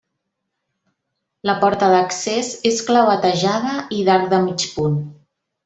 La 1.49 1.55
porta 1.65 1.91
d'accés 1.95 2.51
és 2.71 2.81
clavetejada 2.89 3.77
i 3.99 4.01
d'arc 4.11 4.29
de 4.35 4.41
mig 4.51 4.67
punt. 4.79 5.01